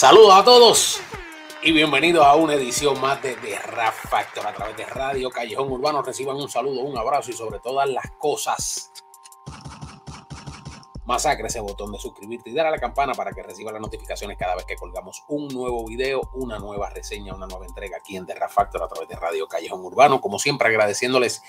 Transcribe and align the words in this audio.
Saludos 0.00 0.32
a 0.34 0.42
todos 0.42 1.00
y 1.62 1.72
bienvenidos 1.72 2.24
a 2.24 2.34
una 2.34 2.54
edición 2.54 2.98
más 3.02 3.20
de, 3.22 3.34
The 3.34 3.58
Rap 3.58 3.92
Factor 3.92 4.46
a 4.46 4.54
través 4.54 4.74
de 4.74 4.86
Radio 4.86 5.28
Callejón 5.28 5.70
Urbano. 5.70 6.00
Reciban 6.00 6.36
un 6.36 6.48
saludo, 6.48 6.80
un 6.80 6.96
abrazo 6.96 7.30
y 7.32 7.34
sobre 7.34 7.58
todas 7.58 7.86
las 7.86 8.10
cosas. 8.12 8.92
Masacre 11.04 11.48
ese 11.48 11.60
botón 11.60 11.92
de 11.92 11.98
suscribirte 11.98 12.48
y 12.48 12.54
dar 12.54 12.66
a 12.66 12.70
la 12.70 12.78
campana 12.78 13.12
para 13.12 13.32
que 13.32 13.42
reciba 13.42 13.72
las 13.72 13.82
notificaciones 13.82 14.38
cada 14.38 14.54
vez 14.54 14.64
que 14.64 14.76
colgamos 14.76 15.22
un 15.28 15.48
nuevo 15.48 15.84
video, 15.84 16.22
una 16.32 16.58
nueva 16.58 16.88
reseña, 16.88 17.34
una 17.34 17.46
nueva 17.46 17.66
entrega 17.66 17.98
aquí 17.98 18.16
en 18.16 18.24
The 18.24 18.36
Factor 18.48 18.82
a 18.82 18.88
través 18.88 19.06
de 19.06 19.16
Radio 19.16 19.48
Callejón 19.48 19.84
Urbano. 19.84 20.22
Como 20.22 20.38
siempre, 20.38 20.68
agradeciéndoles 20.68 21.42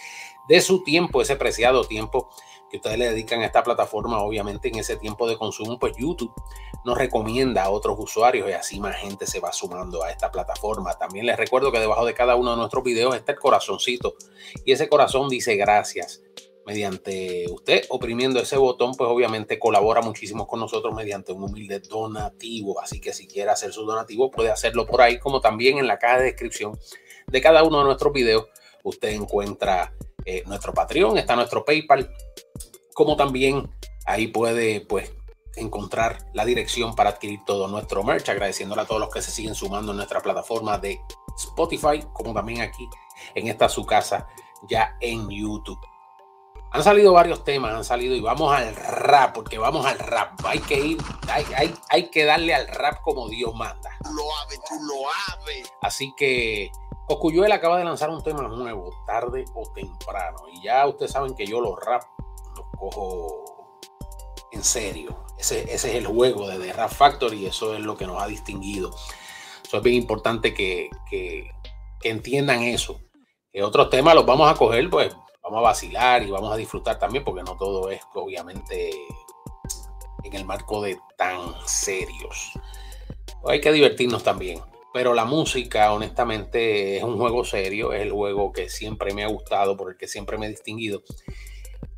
de 0.49 0.59
su 0.59 0.83
tiempo, 0.83 1.21
ese 1.21 1.37
preciado 1.37 1.85
tiempo 1.85 2.27
que 2.71 2.77
ustedes 2.77 2.97
le 2.97 3.09
dedican 3.09 3.41
a 3.41 3.45
esta 3.45 3.63
plataforma, 3.63 4.23
obviamente 4.23 4.69
en 4.69 4.79
ese 4.79 4.95
tiempo 4.95 5.27
de 5.27 5.37
consumo, 5.37 5.77
pues 5.77 5.93
YouTube 5.97 6.33
nos 6.85 6.97
recomienda 6.97 7.63
a 7.63 7.69
otros 7.69 7.97
usuarios 7.99 8.49
y 8.49 8.53
así 8.53 8.79
más 8.79 8.95
gente 8.95 9.27
se 9.27 9.41
va 9.41 9.51
sumando 9.51 10.03
a 10.03 10.09
esta 10.09 10.31
plataforma. 10.31 10.93
También 10.93 11.25
les 11.25 11.37
recuerdo 11.37 11.71
que 11.71 11.79
debajo 11.79 12.05
de 12.05 12.13
cada 12.13 12.35
uno 12.35 12.51
de 12.51 12.57
nuestros 12.57 12.83
videos 12.83 13.13
está 13.15 13.33
el 13.33 13.39
corazoncito 13.39 14.15
y 14.63 14.71
ese 14.71 14.87
corazón 14.87 15.27
dice 15.27 15.55
gracias. 15.57 16.23
Mediante 16.65 17.47
usted 17.51 17.85
oprimiendo 17.89 18.39
ese 18.39 18.55
botón, 18.55 18.93
pues 18.93 19.09
obviamente 19.09 19.59
colabora 19.59 20.01
muchísimo 20.01 20.47
con 20.47 20.59
nosotros 20.59 20.93
mediante 20.93 21.33
un 21.33 21.43
humilde 21.43 21.79
donativo. 21.79 22.79
Así 22.79 23.01
que 23.01 23.13
si 23.13 23.27
quiere 23.27 23.49
hacer 23.49 23.73
su 23.73 23.83
donativo, 23.83 24.31
puede 24.31 24.51
hacerlo 24.51 24.85
por 24.85 25.01
ahí, 25.01 25.19
como 25.19 25.41
también 25.41 25.79
en 25.79 25.87
la 25.87 25.97
caja 25.97 26.19
de 26.19 26.25
descripción 26.25 26.77
de 27.27 27.41
cada 27.41 27.63
uno 27.63 27.79
de 27.79 27.85
nuestros 27.85 28.13
videos. 28.13 28.45
Usted 28.83 29.09
encuentra 29.09 29.93
eh, 30.23 30.43
nuestro 30.45 30.71
Patreon, 30.71 31.17
está 31.17 31.35
nuestro 31.35 31.65
PayPal, 31.65 32.11
como 32.93 33.15
también 33.15 33.69
ahí 34.05 34.27
puede 34.27 34.81
pues 34.81 35.13
encontrar 35.55 36.25
la 36.33 36.45
dirección 36.45 36.95
para 36.95 37.11
adquirir 37.11 37.43
todo 37.45 37.67
nuestro 37.67 38.03
merch, 38.03 38.29
agradeciéndole 38.29 38.81
a 38.81 38.85
todos 38.85 39.01
los 39.01 39.09
que 39.09 39.21
se 39.21 39.31
siguen 39.31 39.55
sumando 39.55 39.91
en 39.91 39.97
nuestra 39.97 40.21
plataforma 40.21 40.77
de 40.77 41.01
Spotify, 41.37 42.03
como 42.13 42.33
también 42.33 42.61
aquí 42.61 42.87
en 43.35 43.47
esta 43.47 43.69
su 43.69 43.85
casa 43.85 44.27
ya 44.67 44.95
en 45.01 45.29
YouTube. 45.29 45.79
Han 46.73 46.83
salido 46.83 47.11
varios 47.11 47.43
temas, 47.43 47.73
han 47.73 47.83
salido 47.83 48.15
y 48.15 48.21
vamos 48.21 48.53
al 48.53 48.73
rap, 48.73 49.33
porque 49.33 49.57
vamos 49.57 49.85
al 49.85 49.99
rap. 49.99 50.39
Hay 50.45 50.59
que 50.59 50.79
ir, 50.79 50.97
hay, 51.27 51.45
hay, 51.57 51.75
hay 51.89 52.09
que 52.09 52.23
darle 52.23 52.55
al 52.55 52.65
rap 52.67 53.01
como 53.01 53.27
Dios 53.27 53.53
manda. 53.53 53.89
Lo 54.05 54.23
ave, 54.37 54.55
tú 54.69 54.75
lo 54.81 54.93
ave. 55.33 55.63
Así 55.81 56.13
que 56.15 56.71
Cocuyuela 57.07 57.55
acaba 57.55 57.77
de 57.77 57.83
lanzar 57.83 58.09
un 58.09 58.23
tema 58.23 58.43
nuevo, 58.43 58.89
tarde 59.05 59.43
o 59.53 59.63
temprano. 59.73 60.37
Y 60.49 60.61
ya 60.61 60.87
ustedes 60.87 61.11
saben 61.11 61.35
que 61.35 61.45
yo 61.45 61.59
los 61.59 61.77
rap 61.77 62.03
cojo 62.81 63.79
en 64.51 64.63
serio. 64.63 65.23
Ese, 65.37 65.73
es 65.73 65.85
el 65.85 66.05
juego 66.05 66.47
de 66.47 66.59
The 66.59 66.73
Rap 66.73 66.91
Factory 66.91 67.43
y 67.43 67.45
eso 67.45 67.73
es 67.75 67.81
lo 67.81 67.95
que 67.95 68.05
nos 68.05 68.21
ha 68.21 68.27
distinguido. 68.27 68.93
Eso 69.65 69.77
es 69.77 69.83
bien 69.83 69.95
importante 69.95 70.53
que, 70.53 70.89
que, 71.09 71.49
entiendan 72.03 72.63
eso. 72.63 72.99
Que 73.51 73.63
otros 73.63 73.89
temas 73.89 74.15
los 74.15 74.25
vamos 74.25 74.51
a 74.51 74.55
coger, 74.55 74.89
pues 74.89 75.15
vamos 75.43 75.59
a 75.59 75.61
vacilar 75.61 76.23
y 76.23 76.31
vamos 76.31 76.51
a 76.51 76.57
disfrutar 76.57 76.97
también, 76.97 77.23
porque 77.23 77.43
no 77.43 77.55
todo 77.57 77.89
es 77.89 78.01
obviamente 78.13 78.91
en 80.23 80.33
el 80.33 80.45
marco 80.45 80.81
de 80.81 80.97
tan 81.17 81.53
serios. 81.65 82.51
Hay 83.45 83.61
que 83.61 83.71
divertirnos 83.71 84.23
también. 84.23 84.59
Pero 84.93 85.13
la 85.13 85.23
música, 85.23 85.93
honestamente, 85.93 86.97
es 86.97 87.03
un 87.03 87.17
juego 87.17 87.45
serio, 87.45 87.93
es 87.93 88.01
el 88.01 88.11
juego 88.11 88.51
que 88.51 88.69
siempre 88.69 89.13
me 89.13 89.23
ha 89.23 89.27
gustado, 89.27 89.77
por 89.77 89.91
el 89.91 89.97
que 89.97 90.07
siempre 90.07 90.37
me 90.37 90.47
he 90.47 90.49
distinguido. 90.49 91.01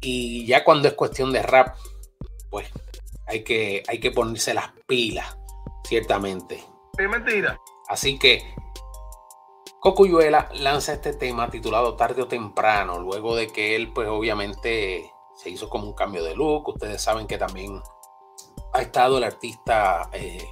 Y 0.01 0.45
ya 0.45 0.63
cuando 0.63 0.87
es 0.87 0.93
cuestión 0.93 1.31
de 1.31 1.43
rap, 1.43 1.75
pues 2.49 2.69
hay 3.27 3.43
que, 3.43 3.83
hay 3.87 3.99
que 3.99 4.11
ponerse 4.11 4.53
las 4.53 4.71
pilas, 4.87 5.37
ciertamente. 5.87 6.63
Es 6.97 7.09
mentira. 7.09 7.59
Así 7.87 8.17
que 8.19 8.43
Cocuyuela 9.83 10.49
lanza 10.53 10.93
este 10.93 11.13
tema 11.13 11.49
titulado 11.49 11.97
Tarde 11.97 12.21
o 12.21 12.27
Temprano, 12.27 12.99
luego 12.99 13.35
de 13.35 13.47
que 13.47 13.75
él, 13.75 13.91
pues 13.91 14.07
obviamente, 14.07 15.11
se 15.35 15.49
hizo 15.49 15.69
como 15.69 15.87
un 15.87 15.93
cambio 15.93 16.23
de 16.23 16.35
look. 16.35 16.69
Ustedes 16.69 17.01
saben 17.01 17.27
que 17.27 17.37
también 17.37 17.81
ha 18.71 18.81
estado 18.81 19.17
el 19.17 19.25
artista 19.25 20.09
eh, 20.13 20.47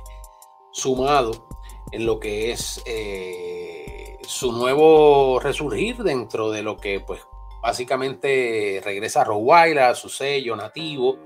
sumado 0.74 1.48
en 1.94 2.06
lo 2.06 2.20
que 2.20 2.52
es 2.52 2.82
eh, 2.86 4.18
su 4.24 4.52
nuevo 4.52 5.40
resurgir 5.40 6.04
dentro 6.04 6.52
de 6.52 6.64
lo 6.64 6.76
que 6.76 7.00
pues 7.00 7.22
básicamente 7.62 8.82
regresa 8.84 9.22
a 9.22 9.26
Rottweiler, 9.26 9.96
su 9.96 10.10
sello 10.10 10.56
nativo, 10.56 11.20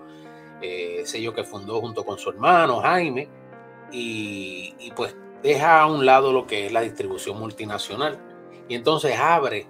eh, 0.61 1.01
sello 1.05 1.33
que 1.33 1.43
fundó 1.43 1.79
junto 1.81 2.05
con 2.05 2.17
su 2.17 2.29
hermano 2.29 2.81
Jaime, 2.81 3.29
y, 3.91 4.75
y, 4.79 4.91
pues 4.91 5.15
deja 5.41 5.81
a 5.81 5.85
un 5.85 6.05
lado 6.05 6.33
lo 6.33 6.47
que 6.47 6.65
es 6.65 6.71
la 6.71 6.81
distribución 6.81 7.39
multinacional. 7.39 8.19
Y 8.67 8.75
entonces 8.75 9.17
abre, 9.17 9.67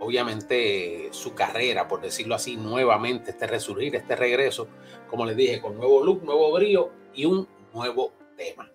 obviamente, 0.00 1.08
su 1.12 1.34
carrera, 1.34 1.86
por 1.86 2.00
decirlo 2.00 2.34
así, 2.34 2.56
nuevamente, 2.56 3.30
este 3.30 3.46
resurgir, 3.46 3.94
este 3.94 4.16
regreso, 4.16 4.68
como 5.08 5.24
les 5.24 5.36
dije, 5.36 5.60
con 5.60 5.76
nuevo 5.76 6.04
look, 6.04 6.24
nuevo 6.24 6.52
brío 6.52 6.90
y 7.14 7.24
un 7.24 7.48
nuevo 7.72 8.12
tema. 8.36 8.70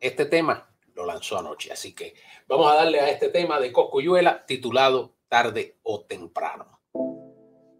Este 0.00 0.26
tema 0.26 0.68
lo 0.94 1.06
lanzó 1.06 1.38
anoche. 1.38 1.72
Así 1.72 1.94
que 1.94 2.14
vamos 2.48 2.70
a 2.70 2.74
darle 2.74 3.00
a 3.00 3.08
este 3.08 3.28
tema 3.28 3.60
de 3.60 3.72
Coscuyuela 3.72 4.44
titulado 4.46 5.14
Tarde 5.32 5.78
o 5.84 6.04
Temprano. 6.04 6.82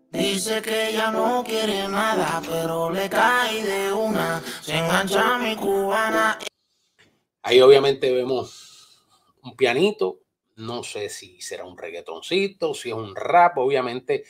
Dice 0.09 0.63
que 0.63 0.91
ya 0.95 1.11
no 1.11 1.45
quiere 1.45 1.87
nada, 1.87 2.41
pero 2.49 2.91
le 2.91 3.11
cae 3.11 3.63
de 3.63 3.93
una, 3.93 4.43
se 4.63 4.79
engancha 4.79 5.37
mi 5.37 5.55
cubana. 5.55 6.39
Ahí 7.43 7.61
obviamente 7.61 8.11
vemos 8.11 9.05
un 9.43 9.55
pianito, 9.55 10.21
no 10.57 10.83
sé 10.83 11.11
si 11.11 11.43
será 11.43 11.67
un 11.67 11.77
reggaetoncito, 11.77 12.73
si 12.73 12.89
es 12.89 12.95
un 12.95 13.15
rap, 13.15 13.59
obviamente 13.59 14.25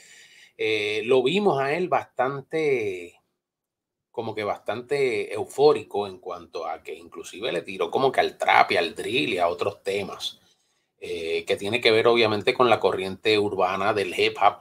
eh, 0.57 1.03
lo 1.05 1.23
vimos 1.23 1.61
a 1.61 1.71
él 1.71 1.87
bastante 1.87 3.21
como 4.11 4.35
que 4.35 4.43
bastante 4.43 5.33
eufórico 5.33 6.07
en 6.07 6.17
cuanto 6.17 6.67
a 6.67 6.83
que 6.83 6.93
inclusive 6.93 7.53
le 7.53 7.61
tiró 7.61 7.89
como 7.89 8.11
que 8.11 8.19
al 8.19 8.37
trap 8.37 8.73
y 8.73 8.75
al 8.75 8.93
drill 8.93 9.35
y 9.35 9.37
a 9.37 9.47
otros 9.47 9.81
temas, 9.81 10.41
eh, 11.05 11.43
que 11.45 11.57
tiene 11.57 11.81
que 11.81 11.91
ver 11.91 12.07
obviamente 12.07 12.53
con 12.53 12.69
la 12.69 12.79
corriente 12.79 13.37
urbana 13.37 13.93
del 13.93 14.17
hip 14.17 14.37
hop, 14.41 14.59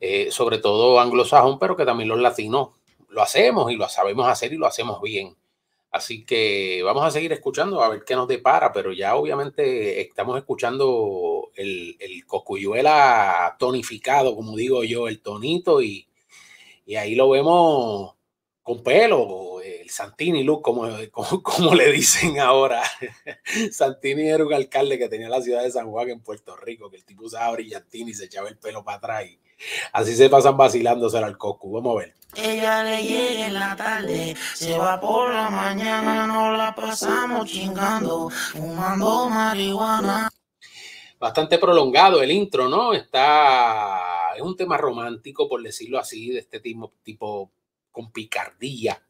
eh, 0.00 0.30
sobre 0.30 0.58
todo 0.58 1.00
anglosajón, 1.00 1.58
pero 1.58 1.76
que 1.76 1.84
también 1.84 2.08
los 2.08 2.20
latinos 2.20 2.68
lo 3.08 3.20
hacemos 3.22 3.72
y 3.72 3.74
lo 3.74 3.88
sabemos 3.88 4.28
hacer 4.28 4.52
y 4.52 4.56
lo 4.56 4.68
hacemos 4.68 5.02
bien. 5.02 5.36
Así 5.90 6.24
que 6.24 6.80
vamos 6.84 7.04
a 7.04 7.10
seguir 7.10 7.32
escuchando 7.32 7.82
a 7.82 7.88
ver 7.88 8.04
qué 8.04 8.14
nos 8.14 8.28
depara, 8.28 8.72
pero 8.72 8.92
ya 8.92 9.16
obviamente 9.16 10.00
estamos 10.00 10.38
escuchando 10.38 11.50
el, 11.56 11.96
el 11.98 12.24
coscuyuela 12.24 13.56
tonificado, 13.58 14.36
como 14.36 14.54
digo 14.54 14.84
yo, 14.84 15.08
el 15.08 15.22
tonito, 15.22 15.82
y, 15.82 16.06
y 16.86 16.94
ahí 16.94 17.16
lo 17.16 17.30
vemos 17.30 18.14
con 18.62 18.80
pelo, 18.84 19.53
el 19.84 19.90
Santini 19.90 20.42
look, 20.42 20.62
como, 20.62 20.88
como, 21.12 21.42
como, 21.42 21.74
le 21.74 21.92
dicen 21.92 22.40
ahora. 22.40 22.82
Santini 23.70 24.28
era 24.28 24.44
un 24.44 24.52
alcalde 24.52 24.98
que 24.98 25.08
tenía 25.08 25.28
la 25.28 25.42
ciudad 25.42 25.62
de 25.62 25.70
San 25.70 25.90
Juan 25.90 26.10
en 26.10 26.20
Puerto 26.20 26.56
Rico, 26.56 26.90
que 26.90 26.96
el 26.96 27.04
tipo 27.04 27.24
usaba 27.24 27.52
brillantini 27.52 28.10
y 28.10 28.14
se 28.14 28.24
echaba 28.24 28.48
el 28.48 28.56
pelo 28.56 28.82
para 28.82 28.96
atrás. 28.98 29.26
Y 29.26 29.38
así 29.92 30.16
se 30.16 30.30
pasan 30.30 30.56
vacilándose 30.56 31.18
al 31.18 31.36
coco. 31.36 31.70
Vamos 31.70 31.96
a 31.96 31.98
ver. 32.00 32.14
Ella 32.34 32.82
le 32.82 33.02
llega 33.02 33.46
en 33.46 33.54
la 33.54 33.76
tarde, 33.76 34.34
se 34.54 34.76
va 34.76 35.00
por 35.00 35.32
la 35.32 35.50
mañana, 35.50 36.26
no 36.26 36.56
la 36.56 36.74
pasamos 36.74 37.48
chingando, 37.48 38.28
fumando 38.28 39.28
marihuana. 39.28 40.28
Bastante 41.20 41.58
prolongado 41.58 42.22
el 42.22 42.30
intro, 42.30 42.68
¿no? 42.68 42.92
Está. 42.92 44.34
Es 44.34 44.42
un 44.42 44.56
tema 44.56 44.76
romántico, 44.76 45.48
por 45.48 45.62
decirlo 45.62 45.98
así, 45.98 46.30
de 46.30 46.40
este 46.40 46.58
tipo, 46.58 46.92
tipo 47.04 47.52
con 47.92 48.10
picardía. 48.10 49.00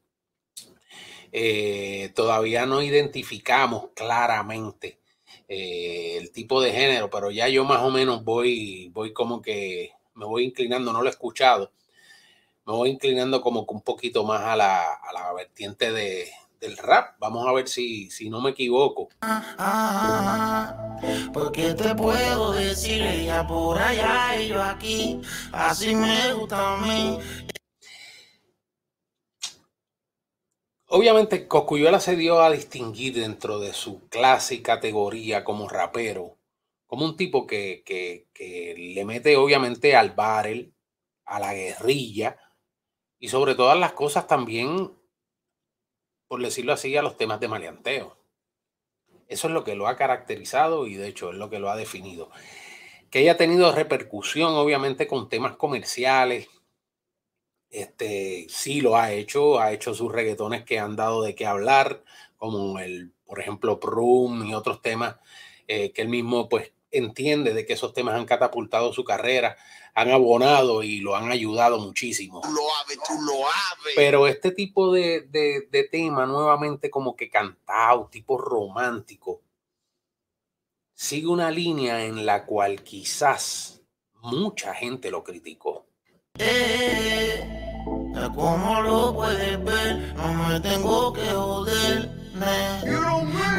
Eh, 1.36 2.12
todavía 2.14 2.64
no 2.64 2.80
identificamos 2.80 3.86
claramente 3.96 5.00
eh, 5.48 6.16
el 6.16 6.30
tipo 6.30 6.60
de 6.60 6.70
género, 6.70 7.10
pero 7.10 7.32
ya 7.32 7.48
yo 7.48 7.64
más 7.64 7.82
o 7.82 7.90
menos 7.90 8.22
voy, 8.22 8.88
voy 8.90 9.12
como 9.12 9.42
que 9.42 9.90
me 10.14 10.26
voy 10.26 10.44
inclinando, 10.44 10.92
no 10.92 11.02
lo 11.02 11.08
he 11.08 11.10
escuchado, 11.10 11.72
me 12.64 12.72
voy 12.72 12.90
inclinando 12.90 13.40
como 13.40 13.66
que 13.66 13.74
un 13.74 13.82
poquito 13.82 14.22
más 14.22 14.42
a 14.42 14.54
la, 14.54 14.80
a 14.94 15.12
la 15.12 15.32
vertiente 15.32 15.90
de, 15.90 16.30
del 16.60 16.76
rap. 16.76 17.16
Vamos 17.18 17.48
a 17.48 17.52
ver 17.52 17.66
si, 17.66 18.08
si 18.10 18.30
no 18.30 18.40
me 18.40 18.50
equivoco. 18.50 19.08
Ah, 19.20 20.96
porque 21.32 21.74
te 21.74 21.96
puedo 21.96 22.52
decir 22.52 23.02
ella 23.02 23.44
por 23.44 23.76
allá 23.82 24.40
yo 24.40 24.62
aquí, 24.62 25.20
así 25.50 25.96
me 25.96 26.32
gusta 26.32 26.74
a 26.74 26.76
mí. 26.78 27.18
Obviamente, 30.96 31.48
Coscuyuela 31.48 31.98
se 31.98 32.14
dio 32.14 32.40
a 32.40 32.52
distinguir 32.52 33.14
dentro 33.14 33.58
de 33.58 33.72
su 33.72 34.08
clase 34.08 34.54
y 34.54 34.62
categoría 34.62 35.42
como 35.42 35.68
rapero, 35.68 36.38
como 36.86 37.04
un 37.04 37.16
tipo 37.16 37.48
que, 37.48 37.82
que, 37.84 38.74
le 38.78 39.04
mete 39.04 39.36
obviamente 39.36 39.96
al 39.96 40.12
barrel, 40.12 40.72
a 41.24 41.40
la 41.40 41.52
guerrilla 41.52 42.38
y 43.18 43.26
sobre 43.26 43.56
todas 43.56 43.76
las 43.76 43.92
cosas 43.92 44.28
también, 44.28 44.96
por 46.28 46.40
decirlo 46.40 46.72
así, 46.72 46.96
a 46.96 47.02
los 47.02 47.16
temas 47.16 47.40
de 47.40 47.48
maleanteo. 47.48 48.16
Eso 49.26 49.48
es 49.48 49.52
lo 49.52 49.64
que 49.64 49.74
lo 49.74 49.88
ha 49.88 49.96
caracterizado 49.96 50.86
y 50.86 50.94
de 50.94 51.08
hecho 51.08 51.30
es 51.30 51.36
lo 51.36 51.50
que 51.50 51.58
lo 51.58 51.70
ha 51.70 51.76
definido. 51.76 52.30
Que 53.10 53.18
haya 53.18 53.36
tenido 53.36 53.72
repercusión, 53.72 54.54
obviamente, 54.54 55.08
con 55.08 55.28
temas 55.28 55.56
comerciales. 55.56 56.46
Este 57.74 58.46
sí 58.48 58.80
lo 58.80 58.96
ha 58.96 59.10
hecho, 59.10 59.58
ha 59.58 59.72
hecho 59.72 59.94
sus 59.94 60.12
reggaetones 60.12 60.64
que 60.64 60.78
han 60.78 60.94
dado 60.94 61.22
de 61.22 61.34
qué 61.34 61.44
hablar, 61.44 62.04
como 62.38 62.78
el, 62.78 63.10
por 63.26 63.40
ejemplo, 63.40 63.80
Prum 63.80 64.44
y 64.46 64.54
otros 64.54 64.80
temas 64.80 65.16
eh, 65.66 65.90
que 65.90 66.02
él 66.02 66.08
mismo, 66.08 66.48
pues, 66.48 66.70
entiende 66.92 67.52
de 67.52 67.66
que 67.66 67.72
esos 67.72 67.92
temas 67.92 68.14
han 68.14 68.26
catapultado 68.26 68.92
su 68.92 69.02
carrera, 69.02 69.56
han 69.92 70.10
abonado 70.10 70.84
y 70.84 71.00
lo 71.00 71.16
han 71.16 71.32
ayudado 71.32 71.80
muchísimo. 71.80 72.42
Pero 73.96 74.28
este 74.28 74.52
tipo 74.52 74.92
de, 74.92 75.22
de, 75.22 75.88
tema, 75.90 76.26
nuevamente 76.26 76.90
como 76.90 77.16
que 77.16 77.28
cantado, 77.28 78.08
tipo 78.08 78.38
romántico, 78.38 79.40
sigue 80.92 81.26
una 81.26 81.50
línea 81.50 82.04
en 82.04 82.24
la 82.24 82.46
cual 82.46 82.84
quizás 82.84 83.82
mucha 84.22 84.74
gente 84.74 85.10
lo 85.10 85.24
criticó. 85.24 85.86
Eh, 86.38 87.63
como 88.34 88.80
lo 88.82 89.14
puedes 89.14 89.64
ver, 89.64 90.14
no 90.14 90.34
me 90.34 90.60
tengo 90.60 91.12
que 91.12 91.26
joder, 91.26 92.10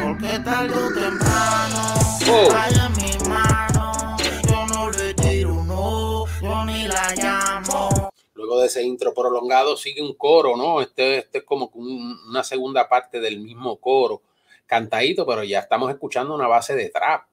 porque 0.02 0.40
tarde 0.40 0.74
o 0.74 0.94
temprano, 0.94 1.94
oh. 2.30 2.90
mi 2.98 3.30
mano, 3.30 4.18
yo 4.48 4.66
no 4.68 4.90
le 4.92 5.14
tiro 5.14 5.64
no, 5.64 6.26
yo 6.42 6.66
ni 6.66 6.88
la 6.88 7.14
llamo. 7.16 8.12
Luego 8.34 8.60
de 8.62 8.68
ese 8.68 8.84
intro 8.84 9.14
prolongado 9.14 9.76
sigue 9.76 10.02
un 10.02 10.14
coro, 10.16 10.56
¿no? 10.56 10.82
Este, 10.82 11.20
este 11.20 11.40
es 11.40 11.44
como 11.44 11.72
una 11.74 12.44
segunda 12.44 12.88
parte 12.88 13.20
del 13.20 13.40
mismo 13.40 13.78
coro, 13.80 14.22
cantadito, 14.66 15.26
pero 15.26 15.44
ya 15.44 15.60
estamos 15.60 15.90
escuchando 15.92 16.34
una 16.34 16.48
base 16.48 16.76
de 16.76 16.90
trap. 16.90 17.28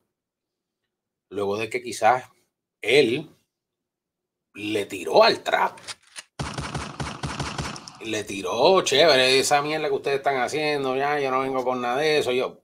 Luego 1.30 1.56
de 1.56 1.70
que 1.70 1.82
quizás 1.82 2.24
él 2.80 3.30
le 4.54 4.86
tiró 4.86 5.24
al 5.24 5.42
trap 5.42 5.78
le 8.04 8.24
tiró, 8.24 8.82
chévere, 8.82 9.38
esa 9.38 9.62
mierda 9.62 9.88
que 9.88 9.94
ustedes 9.94 10.18
están 10.18 10.36
haciendo, 10.38 10.96
ya, 10.96 11.20
yo 11.20 11.30
no 11.30 11.40
vengo 11.40 11.64
con 11.64 11.80
nada 11.80 11.98
de 11.98 12.18
eso. 12.18 12.32
Yo, 12.32 12.60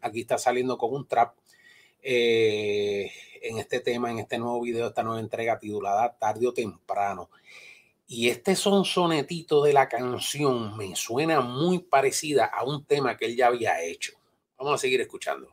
aquí 0.00 0.22
está 0.22 0.38
saliendo 0.38 0.76
con 0.78 0.94
un 0.94 1.06
trap 1.06 1.34
eh, 2.02 3.10
en 3.42 3.58
este 3.58 3.80
tema, 3.80 4.10
en 4.10 4.18
este 4.18 4.38
nuevo 4.38 4.60
video, 4.60 4.88
esta 4.88 5.02
nueva 5.02 5.20
entrega 5.20 5.58
titulada 5.58 6.16
Tarde 6.18 6.46
o 6.46 6.52
Temprano. 6.52 7.30
Y 8.06 8.28
este 8.28 8.56
son 8.56 8.84
sonetito 8.84 9.62
de 9.62 9.72
la 9.72 9.88
canción 9.88 10.76
me 10.76 10.94
suena 10.96 11.40
muy 11.40 11.78
parecida 11.78 12.44
a 12.44 12.64
un 12.64 12.84
tema 12.84 13.16
que 13.16 13.24
él 13.26 13.36
ya 13.36 13.46
había 13.46 13.82
hecho. 13.82 14.12
Vamos 14.58 14.74
a 14.74 14.78
seguir 14.78 15.00
escuchando. 15.00 15.48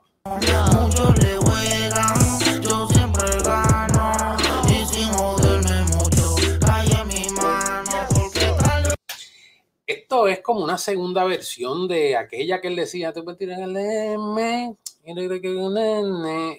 Esto 10.09 10.27
es 10.27 10.39
como 10.41 10.63
una 10.63 10.79
segunda 10.79 11.23
versión 11.23 11.88
de 11.88 12.17
aquella 12.17 12.59
que 12.59 12.69
él 12.69 12.75
decía, 12.75 13.13
tú 13.13 13.23
puedes 13.23 13.38
tirar 13.38 13.59
el 13.59 13.77
M, 13.77 14.57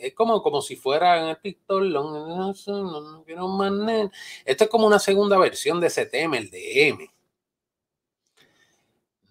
es 0.00 0.14
como, 0.14 0.40
como 0.40 0.62
si 0.62 0.76
fuera 0.76 1.20
en 1.20 1.30
el 1.30 1.36
pistolón. 1.38 2.52
Esto 4.44 4.64
es 4.64 4.70
como 4.70 4.86
una 4.86 5.00
segunda 5.00 5.36
versión 5.36 5.80
de 5.80 5.88
ese 5.88 6.06
tema, 6.06 6.38
el 6.38 6.48
de 6.48 6.88
M. 6.90 7.10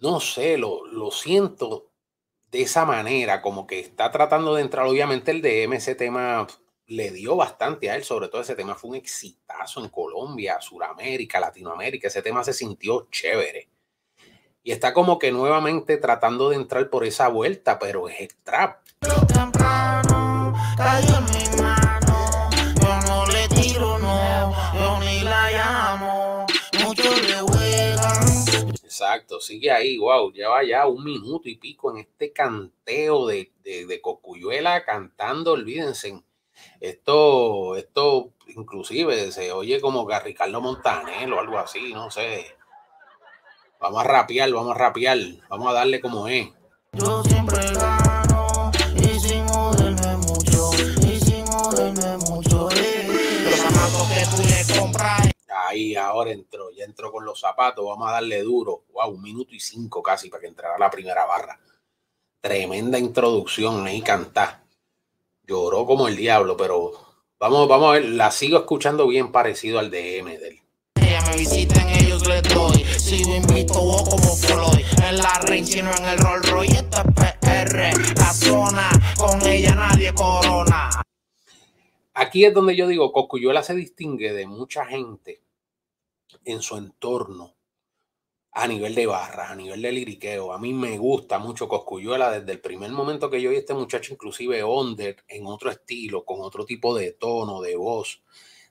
No 0.02 0.20
sé, 0.20 0.58
lo, 0.58 0.86
lo 0.86 1.12
siento 1.12 1.90
de 2.52 2.64
esa 2.64 2.84
manera, 2.84 3.42
como 3.42 3.66
que 3.66 3.80
está 3.80 4.12
tratando 4.12 4.54
de 4.54 4.64
entrar. 4.64 4.86
Obviamente 4.86 5.32
el 5.32 5.42
de 5.42 5.64
M, 5.64 5.78
ese 5.78 5.96
tema 5.96 6.46
le 6.88 7.12
dio 7.12 7.38
bastante 7.38 7.90
a 7.90 7.96
él, 7.96 8.04
sobre 8.04 8.28
todo 8.28 8.42
ese 8.42 8.56
tema 8.56 8.76
fue 8.76 8.90
un 8.90 8.96
exitazo 8.98 9.82
en 9.82 9.88
Colombia, 9.90 10.60
Suramérica, 10.60 11.40
Latinoamérica. 11.40 12.10
Ese 12.10 12.22
tema 12.22 12.44
se 12.44 12.52
sintió 12.52 13.08
chévere 13.10 13.70
y 14.64 14.72
está 14.72 14.94
como 14.94 15.20
que 15.20 15.32
nuevamente 15.32 15.98
tratando 15.98 16.50
de 16.50 16.58
entrar 16.58 16.90
por 16.90 17.06
esa 17.06 17.28
vuelta, 17.28 17.80
pero 17.80 18.10
es 18.10 18.20
el 18.22 18.36
trap. 18.44 18.78
Exacto, 28.84 29.40
sigue 29.40 29.72
ahí, 29.72 29.98
wow, 29.98 30.32
lleva 30.32 30.62
ya 30.64 30.86
un 30.86 31.04
minuto 31.06 31.48
y 31.48 31.56
pico 31.56 31.92
en 31.92 32.00
este 32.00 32.34
canteo 32.34 33.28
de, 33.28 33.54
de, 33.64 33.86
de 33.86 34.02
Cocuyuela 34.02 34.84
cantando, 34.84 35.54
olvídense. 35.54 36.22
Esto, 36.82 37.78
esto 37.78 38.34
inclusive 38.48 39.32
se 39.32 39.54
oye 39.54 39.80
como 39.80 40.06
Garricardo 40.06 40.60
Montanel 40.60 41.32
o 41.32 41.40
algo 41.40 41.58
así, 41.58 41.94
no 41.94 42.12
sé. 42.12 42.59
Vamos 43.80 44.02
a 44.02 44.04
rapear, 44.04 44.52
vamos 44.52 44.76
a 44.76 44.78
rapear, 44.78 45.18
vamos 45.48 45.70
a 45.70 45.74
darle 45.74 46.02
como 46.02 46.28
es. 46.28 46.50
Yo 46.92 47.24
siempre 47.24 47.60
gano 47.72 48.72
y 48.94 49.20
sin 49.20 49.48
joderme 49.48 50.18
mucho, 50.18 50.72
y 51.02 51.20
sin 51.22 51.46
joderme 51.46 52.18
mucho. 52.18 52.70
Eh. 52.72 53.42
Los 53.46 53.56
zapatos 53.56 54.10
que 54.10 54.26
tú 54.36 54.44
le 54.44 54.80
compras. 54.80 55.30
Ahí, 55.68 55.96
ahora 55.96 56.32
entró, 56.32 56.72
ya 56.72 56.84
entró 56.84 57.10
con 57.10 57.24
los 57.24 57.40
zapatos, 57.40 57.86
vamos 57.86 58.10
a 58.10 58.14
darle 58.14 58.42
duro. 58.42 58.84
Wow, 58.92 59.12
un 59.12 59.22
minuto 59.22 59.56
y 59.56 59.62
cinco 59.62 60.04
casi 60.04 60.30
para 60.30 60.42
que 60.42 60.48
entrara 60.48 60.78
la 60.78 60.92
primera 60.92 61.26
barra. 61.26 61.58
Tremenda 62.42 63.00
introducción 63.00 63.88
ahí 63.88 64.02
cantar. 64.02 64.62
Lloró 65.44 65.86
como 65.86 66.10
el 66.10 66.18
diablo, 66.18 66.58
pero 66.58 66.92
vamos, 67.40 67.66
vamos 67.70 67.90
a 67.90 67.94
ver, 67.94 68.06
la 68.10 68.30
sigo 68.32 68.58
escuchando 68.58 69.08
bien 69.08 69.32
parecido 69.32 69.80
al 69.80 69.90
DM 69.90 70.38
del 70.38 70.60
me 71.30 71.38
visiten, 71.38 71.90
ellos 71.90 71.99
Aquí 82.14 82.46
es 82.46 82.54
donde 82.54 82.76
yo 82.76 82.88
digo, 82.88 83.12
Cocuyuela 83.12 83.64
se 83.64 83.74
distingue 83.76 84.34
de 84.34 84.46
mucha 84.46 84.86
gente 84.86 85.42
en 86.46 86.62
su 86.62 86.78
entorno 86.78 87.56
a 88.52 88.68
nivel 88.68 88.96
de 88.96 89.06
barras, 89.06 89.52
a 89.52 89.56
nivel 89.56 89.82
de 89.82 89.92
liriqueo. 89.92 90.52
A 90.52 90.58
mí 90.58 90.74
me 90.74 90.98
gusta 90.98 91.40
mucho 91.40 91.68
Coscuyuela 91.68 92.32
desde 92.32 92.52
el 92.52 92.60
primer 92.60 92.92
momento 92.92 93.30
que 93.30 93.42
yo 93.42 93.52
vi 93.52 93.58
este 93.58 93.74
muchacho, 93.74 94.14
inclusive 94.14 94.64
under, 94.64 95.24
en 95.28 95.46
otro 95.46 95.72
estilo, 95.72 96.26
con 96.26 96.42
otro 96.42 96.66
tipo 96.66 96.96
de 96.96 97.14
tono, 97.14 97.62
de 97.62 97.76
voz 97.76 98.22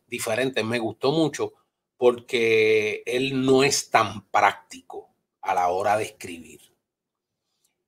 diferente. 0.07 0.63
Me 0.63 0.79
gustó 0.79 1.13
mucho 1.13 1.55
porque 1.99 3.03
él 3.05 3.45
no 3.45 3.65
es 3.65 3.91
tan 3.91 4.27
práctico 4.31 5.11
a 5.43 5.55
la 5.55 5.69
hora 5.69 5.99
de 5.99 6.05
escribir. 6.05 6.61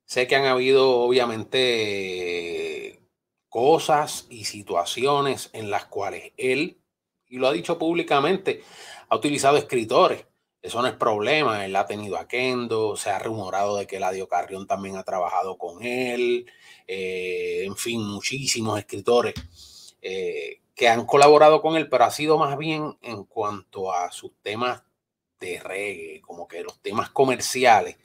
Sé 0.05 0.27
que 0.27 0.35
han 0.35 0.45
habido 0.45 0.99
obviamente 0.99 3.01
cosas 3.47 4.27
y 4.29 4.45
situaciones 4.45 5.49
en 5.53 5.71
las 5.71 5.85
cuales 5.85 6.33
él, 6.37 6.81
y 7.27 7.37
lo 7.37 7.47
ha 7.47 7.53
dicho 7.53 7.79
públicamente, 7.79 8.63
ha 9.09 9.15
utilizado 9.15 9.57
escritores. 9.57 10.25
Eso 10.61 10.81
no 10.81 10.87
es 10.87 10.93
problema. 10.93 11.65
Él 11.65 11.75
ha 11.75 11.85
tenido 11.85 12.17
a 12.17 12.27
Kendo, 12.27 12.95
se 12.95 13.09
ha 13.09 13.19
rumorado 13.19 13.77
de 13.77 13.87
que 13.87 13.99
Ladio 13.99 14.27
Carrión 14.27 14.67
también 14.67 14.97
ha 14.97 15.03
trabajado 15.03 15.57
con 15.57 15.83
él. 15.83 16.45
Eh, 16.87 17.63
en 17.65 17.75
fin, 17.75 18.03
muchísimos 18.03 18.77
escritores 18.77 19.33
eh, 20.01 20.60
que 20.75 20.87
han 20.89 21.05
colaborado 21.05 21.61
con 21.61 21.75
él, 21.75 21.89
pero 21.89 22.05
ha 22.05 22.11
sido 22.11 22.37
más 22.37 22.57
bien 22.57 22.97
en 23.01 23.23
cuanto 23.25 23.93
a 23.93 24.11
sus 24.11 24.31
temas 24.41 24.83
de 25.39 25.59
reggae, 25.59 26.21
como 26.21 26.47
que 26.47 26.63
los 26.63 26.81
temas 26.81 27.09
comerciales, 27.09 27.97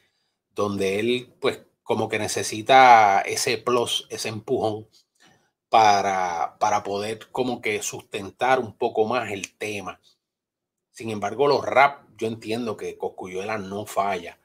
donde 0.50 0.98
él 0.98 1.34
pues 1.40 1.60
como 1.82 2.08
que 2.08 2.18
necesita 2.18 3.20
ese 3.20 3.58
plus, 3.58 4.06
ese 4.10 4.28
empujón 4.28 4.88
para, 5.68 6.56
para 6.58 6.82
poder 6.82 7.30
como 7.30 7.60
que 7.60 7.82
sustentar 7.82 8.58
un 8.58 8.76
poco 8.76 9.06
más 9.06 9.30
el 9.30 9.56
tema. 9.56 10.00
Sin 10.90 11.10
embargo, 11.10 11.46
los 11.46 11.64
rap, 11.64 12.08
yo 12.16 12.26
entiendo 12.26 12.76
que 12.76 12.96
Coscuyuela 12.98 13.58
no 13.58 13.86
falla 13.86 14.40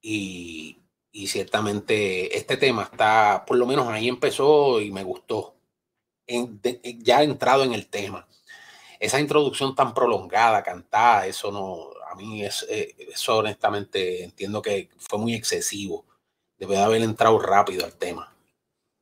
y, 0.00 0.82
y 1.12 1.28
ciertamente 1.28 2.36
este 2.36 2.56
tema 2.56 2.84
está, 2.90 3.44
por 3.46 3.56
lo 3.56 3.66
menos 3.66 3.88
ahí 3.88 4.08
empezó 4.08 4.80
y 4.80 4.90
me 4.90 5.04
gustó 5.04 5.56
ya 6.26 7.18
ha 7.18 7.22
entrado 7.22 7.64
en 7.64 7.72
el 7.72 7.88
tema. 7.88 8.26
Esa 9.00 9.20
introducción 9.20 9.74
tan 9.74 9.94
prolongada, 9.94 10.62
cantada, 10.62 11.26
eso 11.26 11.50
no, 11.50 11.90
a 12.10 12.14
mí 12.14 12.44
es, 12.44 12.64
eh, 12.68 12.94
eso 13.12 13.38
honestamente 13.38 14.22
entiendo 14.22 14.62
que 14.62 14.90
fue 14.98 15.18
muy 15.18 15.34
excesivo. 15.34 16.04
Debe 16.58 16.76
de 16.76 16.82
haber 16.82 17.02
entrado 17.02 17.38
rápido 17.38 17.84
al 17.84 17.94
tema. 17.94 18.32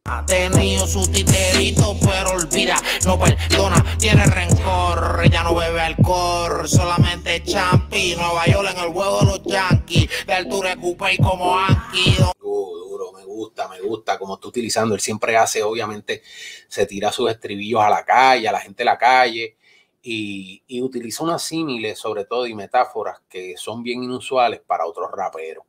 Ha 0.06 0.24
tenido 0.24 0.86
su 0.86 1.06
titerito, 1.10 1.94
pero 2.00 2.30
olvida, 2.30 2.76
no 3.04 3.18
perdona, 3.18 3.84
tiene 3.98 4.24
rencor. 4.24 5.20
Ella 5.22 5.42
no 5.42 5.54
bebe 5.54 5.80
alcohol, 5.80 6.66
solamente 6.66 7.44
champi. 7.44 8.14
Nueva 8.16 8.46
York 8.46 8.70
en 8.72 8.84
el 8.84 8.88
huevo 8.88 9.20
de 9.20 9.26
los 9.26 9.42
yankees, 9.44 10.08
de 10.26 10.32
altura 10.32 10.76
y 11.12 11.18
como 11.18 11.58
Anki. 11.58 12.16
Duro, 12.40 13.09
me 13.09 13.09
gusta, 13.30 13.68
me 13.68 13.80
gusta 13.80 14.18
como 14.18 14.34
está 14.34 14.48
utilizando. 14.48 14.94
Él 14.94 15.00
siempre 15.00 15.36
hace, 15.36 15.62
obviamente, 15.62 16.22
se 16.68 16.86
tira 16.86 17.12
sus 17.12 17.30
estribillos 17.30 17.80
a 17.80 17.90
la 17.90 18.04
calle, 18.04 18.48
a 18.48 18.52
la 18.52 18.60
gente 18.60 18.82
de 18.82 18.84
la 18.84 18.98
calle, 18.98 19.56
y, 20.02 20.62
utiliza 20.82 21.24
unas 21.24 21.42
símiles, 21.42 21.98
sobre 21.98 22.24
todo, 22.24 22.46
y 22.46 22.54
metáforas 22.54 23.20
que 23.28 23.56
son 23.56 23.82
bien 23.82 24.02
inusuales 24.02 24.60
para 24.60 24.86
otros 24.86 25.10
raperos. 25.12 25.64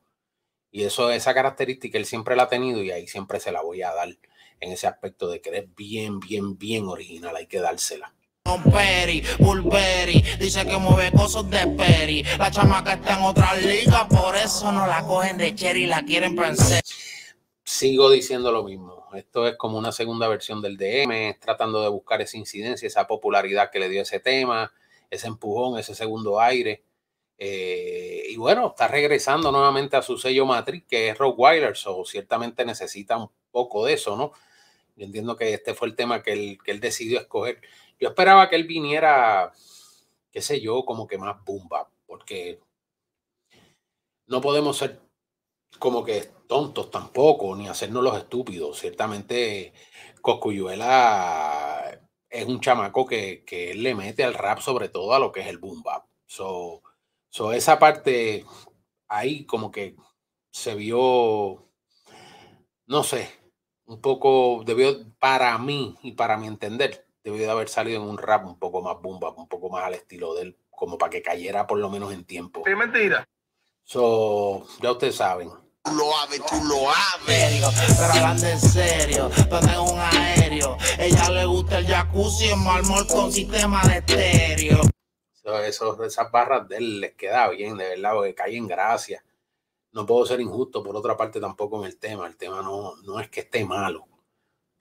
Y 0.71 0.83
eso, 0.83 1.11
esa 1.11 1.33
característica 1.33 1.97
él 1.97 2.05
siempre 2.05 2.35
la 2.35 2.43
ha 2.43 2.49
tenido 2.49 2.81
y 2.81 2.91
ahí 2.91 3.07
siempre 3.07 3.39
se 3.39 3.51
la 3.51 3.61
voy 3.61 3.81
a 3.81 3.93
dar 3.93 4.07
en 4.59 4.71
ese 4.71 4.87
aspecto 4.87 5.27
de 5.29 5.41
que 5.41 5.49
es 5.57 5.75
bien, 5.75 6.19
bien, 6.19 6.57
bien 6.57 6.87
original. 6.87 7.35
Hay 7.35 7.47
que 7.47 7.59
dársela. 7.59 8.13
Peri, 8.71 9.23
Bulberi, 9.39 10.21
dice 10.39 10.65
que 10.65 10.77
mueve 10.77 11.11
cosas 11.11 11.49
de 11.49 11.67
Peri. 11.67 12.23
La 12.37 12.51
chamaca 12.51 12.93
está 12.93 13.17
en 13.17 13.23
otra 13.23 13.53
liga, 13.55 14.07
por 14.07 14.35
eso 14.35 14.71
no 14.71 14.87
la 14.87 15.01
cogen 15.03 15.37
de 15.37 15.53
Cherry, 15.55 15.85
la 15.85 16.03
quieren 16.03 16.35
pensar. 16.35 16.81
Sigo 17.71 18.11
diciendo 18.11 18.51
lo 18.51 18.63
mismo. 18.65 19.07
Esto 19.13 19.47
es 19.47 19.55
como 19.55 19.77
una 19.77 19.93
segunda 19.93 20.27
versión 20.27 20.61
del 20.61 20.75
DM, 20.75 21.39
tratando 21.39 21.81
de 21.81 21.87
buscar 21.87 22.21
esa 22.21 22.37
incidencia, 22.37 22.85
esa 22.85 23.07
popularidad 23.07 23.71
que 23.71 23.79
le 23.79 23.87
dio 23.87 24.01
ese 24.01 24.19
tema, 24.19 24.73
ese 25.09 25.27
empujón, 25.27 25.79
ese 25.79 25.95
segundo 25.95 26.41
aire. 26.41 26.83
Eh, 27.37 28.25
y 28.27 28.35
bueno, 28.35 28.67
está 28.67 28.89
regresando 28.89 29.53
nuevamente 29.53 29.95
a 29.95 30.01
su 30.01 30.17
sello 30.17 30.45
matriz, 30.45 30.83
que 30.85 31.09
es 31.09 31.17
Rockwiler, 31.17 31.73
o 31.85 32.03
ciertamente 32.03 32.65
necesita 32.65 33.15
un 33.15 33.29
poco 33.51 33.85
de 33.85 33.93
eso, 33.93 34.17
¿no? 34.17 34.33
Yo 34.97 35.05
entiendo 35.05 35.37
que 35.37 35.53
este 35.53 35.73
fue 35.73 35.87
el 35.87 35.95
tema 35.95 36.21
que 36.21 36.33
él, 36.33 36.57
que 36.61 36.71
él 36.71 36.81
decidió 36.81 37.21
escoger. 37.21 37.61
Yo 37.97 38.09
esperaba 38.09 38.49
que 38.49 38.57
él 38.57 38.65
viniera, 38.65 39.53
qué 40.29 40.41
sé 40.41 40.59
yo, 40.59 40.83
como 40.83 41.07
que 41.07 41.17
más 41.17 41.41
bumba, 41.45 41.89
porque 42.05 42.59
no 44.27 44.41
podemos 44.41 44.77
ser 44.77 44.99
como 45.79 46.03
que 46.03 46.29
tontos 46.51 46.91
tampoco, 46.91 47.55
ni 47.55 47.69
hacernos 47.69 48.03
los 48.03 48.17
estúpidos. 48.17 48.77
Ciertamente, 48.77 49.71
Coscuyuela 50.19 51.97
es 52.29 52.45
un 52.45 52.59
chamaco 52.59 53.05
que, 53.05 53.45
que 53.45 53.73
le 53.73 53.95
mete 53.95 54.25
al 54.25 54.33
rap, 54.33 54.59
sobre 54.59 54.89
todo 54.89 55.13
a 55.13 55.19
lo 55.19 55.31
que 55.31 55.39
es 55.39 55.47
el 55.47 55.59
boom 55.59 55.81
bap. 55.81 56.07
So, 56.25 56.83
so 57.29 57.53
esa 57.53 57.79
parte 57.79 58.43
ahí 59.07 59.45
como 59.45 59.71
que 59.71 59.95
se 60.49 60.75
vio, 60.75 61.69
no 62.85 63.03
sé, 63.03 63.29
un 63.85 64.01
poco, 64.01 64.63
debió, 64.65 65.09
para 65.19 65.57
mí 65.57 65.95
y 66.03 66.11
para 66.11 66.35
mi 66.35 66.47
entender, 66.47 67.07
debió 67.23 67.43
de 67.43 67.49
haber 67.49 67.69
salido 67.69 68.03
en 68.03 68.09
un 68.09 68.17
rap 68.17 68.45
un 68.45 68.59
poco 68.59 68.81
más 68.81 69.01
boom 69.01 69.21
un 69.37 69.47
poco 69.47 69.69
más 69.69 69.85
al 69.85 69.93
estilo 69.93 70.33
de 70.33 70.41
él, 70.41 70.57
como 70.69 70.97
para 70.97 71.11
que 71.11 71.21
cayera 71.21 71.65
por 71.65 71.79
lo 71.79 71.89
menos 71.89 72.11
en 72.11 72.25
tiempo. 72.25 72.63
Es 72.65 72.75
mentira. 72.75 73.25
So, 73.85 74.67
ya 74.81 74.91
ustedes 74.91 75.15
saben. 75.15 75.49
Tú 75.83 75.95
lo 75.95 76.17
haces, 76.17 76.41
tú 76.45 76.63
lo 76.65 76.89
haces. 76.89 77.97
Pero 77.97 78.13
hablando 78.13 78.47
en 78.47 78.59
serio, 78.59 79.29
tengo 79.49 79.91
un 79.91 79.99
aéreo. 79.99 80.77
Ella 80.99 81.29
le 81.29 81.45
gusta 81.45 81.79
el 81.79 81.87
jacuzzi 81.87 82.49
en 82.49 82.63
mármol 82.63 83.07
con 83.07 83.31
sistema 83.31 83.81
de 83.87 83.97
estéreo. 83.97 84.81
eso, 85.65 86.03
esas 86.03 86.31
barras 86.31 86.67
de 86.67 86.77
él 86.77 86.99
les 86.99 87.13
queda 87.15 87.49
bien, 87.49 87.77
de 87.77 87.89
verdad, 87.89 88.13
porque 88.13 88.35
cae 88.35 88.57
en 88.57 88.67
gracia. 88.67 89.23
No 89.91 90.05
puedo 90.05 90.25
ser 90.25 90.39
injusto, 90.39 90.83
por 90.83 90.95
otra 90.95 91.17
parte, 91.17 91.39
tampoco 91.39 91.79
en 91.79 91.85
el 91.85 91.97
tema. 91.97 92.27
El 92.27 92.37
tema 92.37 92.61
no, 92.61 92.95
no 93.03 93.19
es 93.19 93.29
que 93.29 93.41
esté 93.41 93.65
malo 93.65 94.10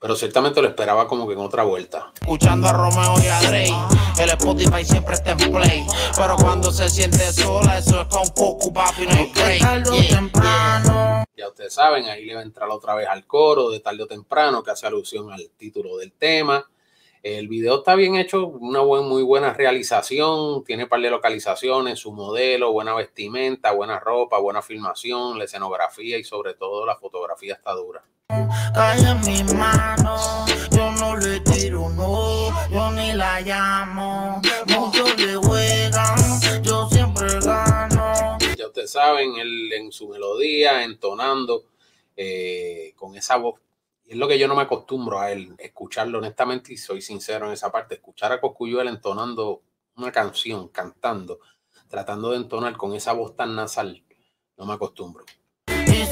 pero 0.01 0.15
ciertamente 0.15 0.63
lo 0.63 0.67
esperaba 0.67 1.07
como 1.07 1.27
que 1.27 1.33
en 1.33 1.39
otra 1.39 1.61
vuelta. 1.61 2.11
Escuchando 2.19 2.67
a 2.67 2.73
Romeo 2.73 3.13
y 3.23 3.27
a 3.27 3.39
Drake, 3.39 3.73
el 4.19 4.29
Spotify 4.31 4.83
siempre 4.83 5.13
está 5.13 5.33
en 5.33 5.51
play, 5.51 5.85
pero 6.17 6.35
cuando 6.37 6.71
se 6.71 6.89
siente 6.89 7.31
sola, 7.31 7.77
eso 7.77 8.01
es 8.01 8.07
con 8.07 8.27
Coco, 8.29 8.73
papi, 8.73 9.05
no 9.05 9.11
hay 9.11 9.31
break. 9.31 10.09
temprano. 10.09 11.23
Ya 11.37 11.47
ustedes 11.47 11.75
saben, 11.75 12.05
ahí 12.05 12.25
le 12.25 12.33
va 12.33 12.39
a 12.41 12.43
entrar 12.43 12.67
otra 12.71 12.95
vez 12.95 13.07
al 13.07 13.27
coro 13.27 13.69
de 13.69 13.79
tarde 13.79 14.01
o 14.01 14.07
temprano, 14.07 14.63
que 14.63 14.71
hace 14.71 14.87
alusión 14.87 15.31
al 15.31 15.51
título 15.55 15.97
del 15.97 16.13
tema. 16.13 16.67
El 17.21 17.47
video 17.47 17.77
está 17.77 17.93
bien 17.93 18.15
hecho, 18.15 18.47
una 18.47 18.81
muy 18.81 19.21
buena 19.21 19.53
realización, 19.53 20.63
tiene 20.63 20.87
par 20.87 21.01
de 21.01 21.11
localizaciones, 21.11 21.99
su 21.99 22.11
modelo, 22.11 22.71
buena 22.71 22.95
vestimenta, 22.95 23.71
buena 23.71 23.99
ropa, 23.99 24.39
buena 24.39 24.63
filmación, 24.63 25.37
la 25.37 25.43
escenografía 25.43 26.17
y 26.17 26.23
sobre 26.23 26.55
todo 26.55 26.87
la 26.87 26.95
fotografía 26.95 27.53
está 27.53 27.73
dura. 27.73 28.03
Cae 28.73 29.01
en 29.01 29.21
mi 29.21 29.43
mano, 29.53 30.45
yo 30.71 30.91
no 30.91 31.17
le 31.17 31.39
tiro, 31.41 31.89
no, 31.89 32.49
yo 32.69 32.91
ni 32.91 33.13
la 33.13 33.41
llamo. 33.41 34.41
Muchos 34.67 35.19
le 35.19 35.35
juegan, 35.35 36.63
yo 36.63 36.87
siempre 36.89 37.27
gano. 37.39 38.37
Ya 38.57 38.67
ustedes 38.67 38.91
saben, 38.91 39.35
él 39.37 39.71
en 39.73 39.91
su 39.91 40.07
melodía, 40.07 40.83
entonando 40.83 41.65
eh, 42.15 42.93
con 42.95 43.15
esa 43.15 43.37
voz. 43.37 43.59
Es 44.05 44.17
lo 44.17 44.27
que 44.27 44.39
yo 44.39 44.47
no 44.47 44.55
me 44.55 44.63
acostumbro 44.63 45.19
a 45.19 45.31
él, 45.31 45.53
escucharlo 45.57 46.19
honestamente, 46.19 46.73
y 46.73 46.77
soy 46.77 47.01
sincero 47.01 47.47
en 47.47 47.53
esa 47.53 47.71
parte, 47.71 47.95
escuchar 47.95 48.31
a 48.31 48.41
Coscuyuela 48.41 48.89
entonando 48.89 49.61
una 49.95 50.11
canción, 50.11 50.69
cantando, 50.69 51.39
tratando 51.87 52.31
de 52.31 52.37
entonar 52.37 52.77
con 52.77 52.93
esa 52.93 53.13
voz 53.13 53.35
tan 53.35 53.55
nasal, 53.55 54.03
no 54.57 54.65
me 54.65 54.73
acostumbro 54.73 55.25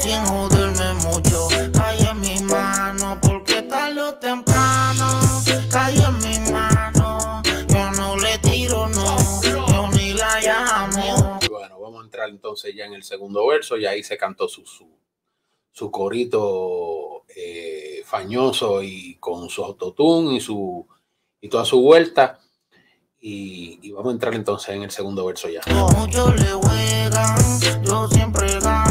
sin 0.00 0.24
joderme 0.26 0.94
mucho. 0.94 1.48
Cae 1.72 2.10
en 2.10 2.20
mi 2.20 2.40
mano, 2.40 3.18
porque 3.20 3.62
tarde 3.62 4.02
o 4.02 4.14
temprano 4.14 5.40
cae 5.70 5.96
en 5.96 6.18
mi 6.18 6.50
mano. 6.50 7.42
Yo 7.68 7.90
no 7.92 8.16
le 8.16 8.38
tiro, 8.38 8.88
no, 8.88 9.42
yo 9.42 9.88
ni 9.92 10.12
la 10.14 10.40
llamo. 10.40 11.38
Bueno, 11.48 11.80
vamos 11.80 12.02
a 12.02 12.04
entrar 12.04 12.28
entonces 12.28 12.74
ya 12.74 12.86
en 12.86 12.94
el 12.94 13.04
segundo 13.04 13.46
verso, 13.46 13.76
y 13.76 13.86
ahí 13.86 14.02
se 14.02 14.16
cantó 14.16 14.48
su, 14.48 14.66
su, 14.66 14.88
su 15.70 15.90
corito 15.90 17.24
eh, 17.34 18.02
fañoso 18.04 18.82
y 18.82 19.16
con 19.16 19.48
su 19.48 19.64
autotune 19.64 20.36
y 20.36 20.40
su 20.40 20.86
y 21.40 21.48
toda 21.48 21.64
su 21.64 21.80
vuelta. 21.80 22.38
Y, 23.22 23.78
y, 23.82 23.92
vamos 23.92 24.10
a 24.10 24.14
entrar 24.14 24.34
entonces 24.34 24.70
en 24.70 24.82
el 24.82 24.90
segundo 24.90 25.26
verso 25.26 25.48
ya. 25.50 25.60
Muchos 25.68 26.34
le 26.40 26.52
juegan, 26.52 27.82
yo 27.84 28.08
siempre 28.08 28.58
gano 28.60 28.89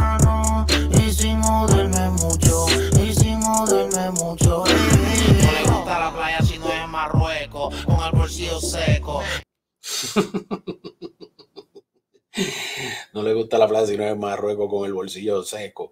no 13.13 13.24
le 13.24 13.34
gusta 13.34 13.58
la 13.58 13.68
playa 13.68 13.88
si 13.88 13.98
no 13.98 14.06
es 14.06 14.18
Marruecos 14.18 14.70
con 14.70 14.86
el 14.86 14.94
bolsillo 14.94 15.44
seco. 15.44 15.91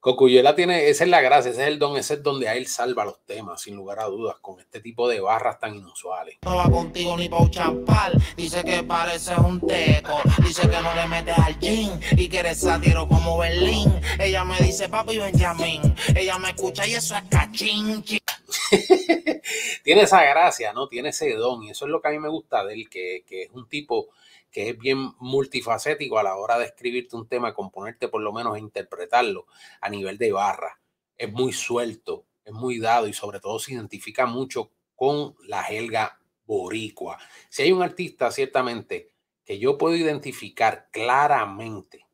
Cocuyela 0.00 0.54
tiene, 0.54 0.88
esa 0.88 1.04
es 1.04 1.10
la 1.10 1.20
gracia, 1.20 1.50
ese 1.50 1.60
es 1.60 1.68
el 1.68 1.78
don, 1.78 1.98
ese 1.98 2.14
es 2.14 2.22
donde 2.22 2.48
a 2.48 2.54
él 2.54 2.66
salva 2.66 3.04
los 3.04 3.22
temas, 3.26 3.60
sin 3.60 3.76
lugar 3.76 4.00
a 4.00 4.06
dudas, 4.06 4.36
con 4.40 4.58
este 4.58 4.80
tipo 4.80 5.06
de 5.06 5.20
barras 5.20 5.60
tan 5.60 5.74
inusuales. 5.74 6.38
No 6.42 6.56
va 6.56 6.70
contigo 6.70 7.18
ni 7.18 7.28
pa' 7.28 7.50
champal, 7.50 8.14
dice 8.34 8.64
que 8.64 8.82
pareces 8.82 9.36
un 9.36 9.60
teco, 9.60 10.22
dice 10.42 10.62
que 10.62 10.80
no 10.80 10.94
le 10.94 11.06
metes 11.06 11.36
al 11.36 11.58
jean 11.58 12.00
y 12.12 12.30
que 12.30 12.38
eres 12.38 12.60
sátiro 12.60 13.06
como 13.06 13.36
Berlín. 13.36 13.92
Ella 14.18 14.42
me 14.42 14.56
dice 14.60 14.88
papi 14.88 15.18
Benjamín, 15.18 15.94
ella 16.16 16.38
me 16.38 16.48
escucha 16.48 16.86
y 16.86 16.94
eso 16.94 17.14
es 17.14 17.22
cachinchi. 17.28 18.22
tiene 19.84 20.02
esa 20.02 20.22
gracia, 20.22 20.72
¿no? 20.72 20.88
Tiene 20.88 21.10
ese 21.10 21.34
don 21.34 21.62
y 21.62 21.70
eso 21.70 21.84
es 21.84 21.90
lo 21.90 22.00
que 22.00 22.08
a 22.08 22.10
mí 22.12 22.18
me 22.18 22.28
gusta 22.28 22.64
de 22.64 22.74
él, 22.74 22.88
que, 22.88 23.24
que 23.26 23.42
es 23.42 23.50
un 23.50 23.68
tipo 23.68 24.08
que 24.50 24.70
es 24.70 24.78
bien 24.78 25.14
multifacético 25.18 26.18
a 26.18 26.22
la 26.22 26.36
hora 26.36 26.58
de 26.58 26.66
escribirte 26.66 27.16
un 27.16 27.28
tema, 27.28 27.54
componerte 27.54 28.08
por 28.08 28.20
lo 28.20 28.32
menos 28.32 28.56
e 28.56 28.60
interpretarlo 28.60 29.46
a 29.80 29.88
nivel 29.88 30.18
de 30.18 30.32
barra. 30.32 30.80
Es 31.16 31.32
muy 31.32 31.52
suelto, 31.52 32.26
es 32.44 32.52
muy 32.52 32.78
dado 32.78 33.06
y 33.06 33.12
sobre 33.12 33.40
todo 33.40 33.58
se 33.58 33.74
identifica 33.74 34.26
mucho 34.26 34.70
con 34.96 35.36
la 35.46 35.62
jelga 35.62 36.18
boricua. 36.44 37.18
Si 37.48 37.62
hay 37.62 37.72
un 37.72 37.82
artista, 37.82 38.30
ciertamente, 38.32 39.12
que 39.44 39.58
yo 39.58 39.78
puedo 39.78 39.94
identificar 39.94 40.88
claramente 40.90 42.06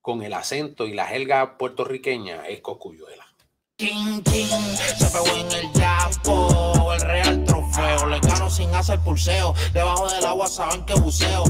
con 0.00 0.22
el 0.22 0.34
acento 0.34 0.86
y 0.86 0.92
la 0.92 1.06
jelga 1.06 1.56
puertorriqueña, 1.56 2.46
es 2.48 2.60
Cocuyuela. 2.60 3.33
Chin, 3.76 4.22
chin, 4.22 4.46
se 4.46 5.06
pegó 5.10 5.36
en 5.36 5.50
el 5.50 5.72
yapo, 5.72 6.92
el 6.94 7.00
real 7.00 7.44
trofeo. 7.44 8.06
Le 8.06 8.20
gano 8.20 8.48
sin 8.48 8.72
hacer 8.72 9.00
pulseo. 9.00 9.52
Debajo 9.72 10.08
del 10.08 10.24
agua 10.24 10.46
saben 10.46 10.86
que 10.86 10.94
buceo. 10.94 11.42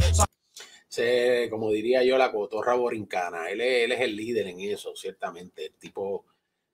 Se, 0.89 1.49
como 1.51 1.71
diría 1.71 2.03
yo, 2.03 2.17
la 2.17 2.33
cotorra 2.33 2.77
borincana. 2.77 3.51
Él 3.51 3.61
es, 3.61 3.85
él 3.85 3.93
es 3.93 4.01
el 4.01 4.17
líder 4.17 4.47
en 4.47 4.61
eso, 4.61 4.97
ciertamente. 4.97 5.67
El 5.67 5.75
tipo 5.75 6.25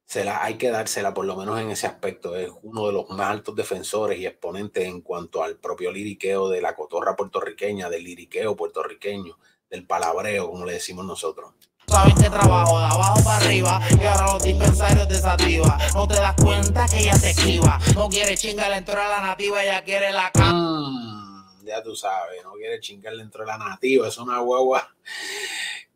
se 0.05 0.25
la, 0.25 0.45
hay 0.45 0.55
que 0.55 0.71
dársela, 0.71 1.13
por 1.13 1.25
lo 1.25 1.35
menos 1.35 1.61
en 1.61 1.73
ese 1.73 1.89
aspecto. 1.89 2.37
Es 2.37 2.53
uno 2.63 2.87
de 2.87 2.93
los 2.93 3.11
más 3.11 3.31
altos 3.31 3.57
defensores 3.57 4.21
y 4.21 4.27
exponentes 4.27 4.87
en 4.87 5.01
cuanto 5.01 5.43
al 5.43 5.57
propio 5.57 5.91
liriqueo 5.91 6.49
de 6.49 6.63
la 6.63 6.77
cotorra 6.77 7.17
puertorriqueña, 7.17 7.91
del 7.91 8.05
liriqueo 8.05 8.55
puertorriqueño, 8.55 9.37
del 9.69 9.85
palabreo, 9.85 10.49
como 10.49 10.65
le 10.65 10.75
decimos 10.75 11.05
nosotros. 11.05 11.55
Saben 11.91 12.15
que 12.15 12.31
trabajo 12.31 12.79
de 12.79 12.85
abajo 12.85 13.25
para 13.25 13.45
arriba 13.45 13.81
y 14.01 14.05
ahora 14.07 14.33
los 14.35 14.43
dispensarios 14.45 15.09
desativa. 15.09 15.77
No 15.95 16.07
te 16.07 16.15
das 16.15 16.35
cuenta 16.41 16.87
que 16.87 17.01
ella 17.01 17.19
te 17.21 17.31
esquiva. 17.31 17.81
No 17.97 18.09
quiere 18.09 18.37
chingar 18.37 18.71
dentro 18.73 18.95
de 18.95 19.09
la 19.09 19.21
nativa, 19.21 19.63
ella 19.63 19.83
quiere 19.83 20.13
la 20.13 20.31
mm, 20.35 21.65
ya 21.67 21.83
tú 21.83 21.97
sabes, 21.97 22.45
no 22.45 22.53
quiere 22.53 22.79
chingar 22.81 23.17
dentro 23.17 23.41
de 23.41 23.49
la 23.49 23.59
nativa. 23.59 24.07
Es 24.09 24.19
una 24.19 24.39
guagua 24.39 24.95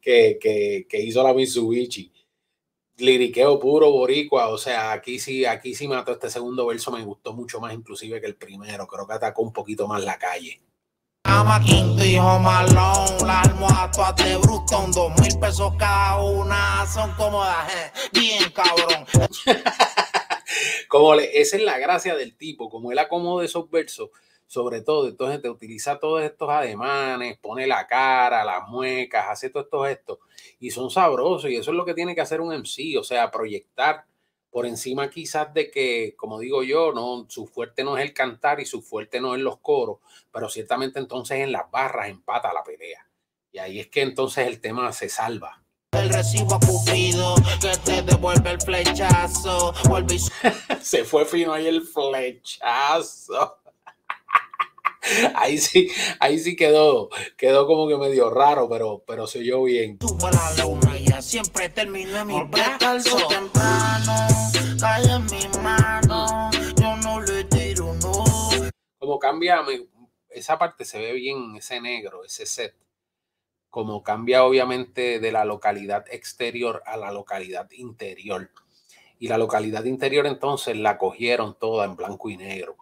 que, 0.01 0.39
que, 0.41 0.87
que 0.89 1.01
hizo 1.01 1.23
la 1.23 1.33
Mitsubishi. 1.33 2.13
liriqueo 2.97 3.59
puro 3.61 3.91
boricua, 3.91 4.49
o 4.49 4.59
sea, 4.59 4.93
aquí 4.93 5.19
sí, 5.19 5.45
aquí 5.45 5.75
sí 5.75 5.89
mató 5.89 6.13
este 6.13 6.31
segundo 6.31 6.67
verso, 6.67 6.91
me 6.93 7.05
gustó 7.05 7.33
mucho 7.33 7.61
más 7.61 7.73
inclusive 7.75 8.21
que 8.21 8.27
el 8.27 8.37
primero, 8.37 8.87
creo 8.87 9.07
que 9.07 9.15
atacó 9.15 9.43
un 9.43 9.53
poquito 9.53 9.87
más 9.87 10.03
la 10.05 10.19
calle. 10.19 10.61
Ama 11.25 11.61
Quinto 11.61 12.04
y 12.04 12.19
Malone, 12.19 13.26
la 13.26 13.40
almohada 13.40 14.12
de 14.12 14.37
Bruston, 14.37 14.93
dos 14.93 15.12
mil 15.21 15.38
pesos 15.40 15.73
cada 15.78 16.23
una, 16.23 16.87
son 16.87 17.12
cómodas, 17.14 17.66
bien 18.12 18.50
cabrón. 18.50 19.07
como 20.88 21.14
le, 21.14 21.40
esa 21.40 21.57
es 21.57 21.62
la 21.62 21.78
gracia 21.78 22.14
del 22.14 22.37
tipo, 22.37 22.69
como 22.69 22.93
él 22.93 22.99
acomoda 22.99 23.45
esos 23.45 23.71
versos, 23.71 24.11
sobre 24.47 24.83
todo, 24.83 25.09
entonces 25.09 25.40
te 25.40 25.49
utiliza 25.49 25.99
todos 25.99 26.23
estos 26.23 26.49
ademanes, 26.50 27.38
pone 27.38 27.66
la 27.66 27.87
cara, 27.87 28.45
las 28.45 28.69
muecas, 28.69 29.26
hace 29.28 29.50
todos 29.50 29.66
estos 29.66 29.88
gestos 29.88 30.19
y 30.61 30.71
son 30.71 30.90
sabrosos 30.90 31.50
y 31.50 31.57
eso 31.57 31.71
es 31.71 31.76
lo 31.76 31.85
que 31.85 31.95
tiene 31.95 32.14
que 32.14 32.21
hacer 32.21 32.40
un 32.40 32.54
MC, 32.54 32.99
o 32.99 33.02
sea, 33.02 33.31
proyectar 33.31 34.04
por 34.55 34.67
encima 34.67 35.11
quizás 35.11 35.53
de 35.53 35.69
que, 35.69 36.15
como 36.17 36.39
digo 36.39 36.63
yo, 36.63 36.93
no, 36.93 37.27
su 37.29 37.49
fuerte 37.49 37.83
no 37.83 37.99
es 37.99 38.05
el 38.05 38.15
cantar 38.15 38.61
y 38.61 38.65
su 38.65 38.83
fuerte 38.83 39.21
no 39.21 39.35
es 39.35 39.41
los 39.41 39.59
coros, 39.59 39.99
pero 40.31 40.49
ciertamente 40.49 41.01
entonces 41.01 41.41
en 41.41 41.51
las 41.51 41.69
barras 41.73 42.09
empata 42.09 42.55
la 42.55 42.63
pelea. 42.63 43.05
Y 43.51 43.59
ahí 43.59 43.81
es 43.81 43.89
que 43.89 44.03
entonces 44.03 44.47
el 44.47 44.61
tema 44.61 44.93
se 44.93 45.09
salva. 45.09 45.61
El 45.91 46.09
recibo 46.09 46.61
Cupido 46.61 47.35
que 47.61 47.77
te 47.85 48.03
devuelve 48.03 48.53
el 48.53 48.61
flechazo. 48.61 49.75
se 50.81 51.03
fue 51.03 51.25
fino 51.25 51.53
ahí 51.53 51.67
el 51.67 51.83
flechazo. 51.83 53.59
ahí 55.35 55.59
sí, 55.59 55.91
ahí 56.21 56.39
sí 56.39 56.55
quedó, 56.55 57.09
quedó 57.37 57.67
como 57.67 57.89
que 57.89 57.97
medio 57.97 58.31
raro, 58.31 58.69
pero, 58.69 59.03
pero 59.05 59.27
se 59.27 59.41
oyó 59.41 59.65
bien. 59.65 59.99
la 60.21 60.65
luna 60.65 60.97
y 60.97 61.07
siempre 61.25 61.69
termino 61.71 62.19
en 62.19 62.26
mi 62.26 62.43
brazo. 62.45 63.16
temprano, 63.28 64.28
cae 64.78 65.04
en 65.04 65.25
mi 65.26 65.59
mano, 65.62 66.50
yo 66.81 66.97
no 66.97 67.21
le 67.23 67.45
tiro, 67.45 67.95
no. 67.95 68.25
Como 68.99 69.19
cambia, 69.19 69.64
esa 70.28 70.59
parte 70.59 70.85
se 70.85 70.99
ve 70.99 71.12
bien, 71.12 71.57
ese 71.57 71.81
negro, 71.81 72.25
ese 72.25 72.47
set. 72.47 72.75
Como 73.71 74.02
cambia 74.02 74.45
obviamente 74.45 75.19
de 75.19 75.33
la 75.33 75.45
localidad 75.45 76.04
exterior 76.11 76.83
a 76.87 76.97
la 76.97 77.11
localidad 77.11 77.69
interior. 77.73 78.50
Y 79.19 79.28
la 79.28 79.38
localidad 79.38 79.85
interior 79.85 80.26
entonces 80.26 80.76
la 80.76 80.99
cogieron 80.99 81.59
toda 81.59 81.87
en 81.87 81.97
blanco 81.97 82.31
y 82.31 82.37
negro 82.37 82.76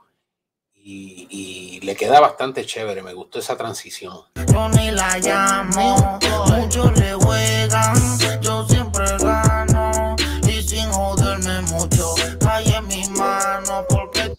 y, 0.84 1.80
le 1.82 1.96
queda 1.96 2.20
bastante 2.20 2.64
chévere, 2.64 3.02
me 3.02 3.14
gustó 3.14 3.38
esa 3.38 3.56
transición. 3.56 4.22
Yo 4.52 4.68
ni 4.70 4.90
la 4.90 5.18
llamo, 5.18 6.18
muchos 6.48 6.98
le 6.98 7.14
juegan, 7.14 7.94
yo 8.40 8.66
siempre 8.66 9.04
gano 9.18 10.16
y 10.48 10.62
sin 10.62 10.90
joderme 10.90 11.62
mucho, 11.62 12.14
hay 12.48 12.72
en 12.72 12.86
mis 12.86 13.10
manos 13.10 13.84
porque... 13.88 14.34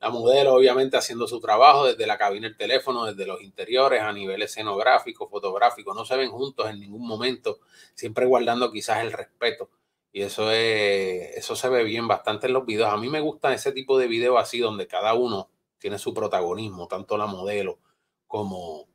La 0.00 0.10
modelo 0.10 0.54
obviamente 0.54 0.96
haciendo 0.96 1.26
su 1.26 1.40
trabajo 1.40 1.86
desde 1.86 2.06
la 2.06 2.16
cabina 2.16 2.46
del 2.46 2.56
teléfono, 2.56 3.04
desde 3.04 3.26
los 3.26 3.42
interiores 3.42 4.00
a 4.00 4.12
nivel 4.12 4.40
escenográfico, 4.42 5.28
fotográfico, 5.28 5.92
no 5.92 6.04
se 6.04 6.16
ven 6.16 6.30
juntos 6.30 6.70
en 6.70 6.78
ningún 6.78 7.06
momento, 7.06 7.58
siempre 7.94 8.24
guardando 8.24 8.70
quizás 8.70 9.00
el 9.00 9.12
respeto. 9.12 9.70
Y 10.12 10.22
eso 10.22 10.52
es, 10.52 11.36
eso 11.36 11.56
se 11.56 11.68
ve 11.68 11.82
bien 11.82 12.06
bastante 12.06 12.46
en 12.46 12.52
los 12.52 12.64
videos. 12.64 12.92
A 12.92 12.96
mí 12.96 13.08
me 13.08 13.20
gustan 13.20 13.52
ese 13.52 13.72
tipo 13.72 13.98
de 13.98 14.06
videos 14.06 14.38
así 14.40 14.60
donde 14.60 14.86
cada 14.86 15.14
uno 15.14 15.48
tiene 15.78 15.98
su 15.98 16.12
protagonismo, 16.12 16.88
tanto 16.88 17.16
la 17.16 17.26
modelo 17.26 17.78
como, 18.26 18.88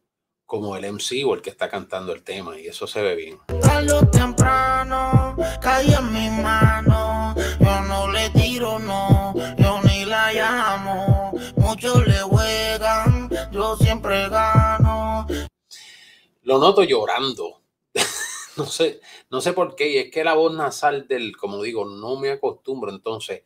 como 0.46 0.76
el 0.76 0.92
MC 0.92 1.26
o 1.26 1.34
el 1.34 1.42
que 1.42 1.50
está 1.50 1.70
cantando 1.70 2.14
el 2.14 2.24
tema, 2.24 2.60
y 2.60 2.68
eso 2.68 2.86
se 2.88 3.02
ve 3.02 3.16
bien. 3.16 3.40
temprano, 4.12 5.36
cae 5.62 5.94
en 5.94 6.14
mi 6.14 6.30
mano, 6.42 7.36
yo 7.60 7.82
no 7.82 8.12
le 8.12 8.30
tiro, 8.32 8.80
no, 8.80 9.34
yo 9.58 9.82
ni 9.84 10.06
la 10.06 10.34
llamo, 10.34 11.34
muchos 11.58 12.06
le 12.06 12.22
juegan, 12.22 13.30
yo 13.52 13.76
siempre 13.78 14.30
gano. 14.30 15.26
Lo 16.44 16.60
noto 16.60 16.84
llorando. 16.84 17.62
no 18.58 18.66
sé, 18.66 19.00
no 19.30 19.42
sé 19.42 19.54
por 19.54 19.76
qué, 19.76 19.90
y 19.90 19.98
es 19.98 20.12
que 20.12 20.24
la 20.24 20.34
voz 20.34 20.54
nasal 20.54 21.08
del, 21.08 21.36
como 21.38 21.62
digo, 21.62 21.86
no 21.86 22.18
me 22.18 22.32
acostumbro, 22.32 22.92
entonces 22.92 23.44